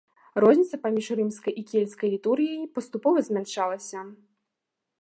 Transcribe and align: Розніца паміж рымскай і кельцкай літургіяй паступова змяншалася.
Розніца 0.43 0.79
паміж 0.85 1.09
рымскай 1.19 1.53
і 1.63 1.65
кельцкай 1.73 2.09
літургіяй 2.15 2.67
паступова 2.79 3.17
змяншалася. 3.29 3.99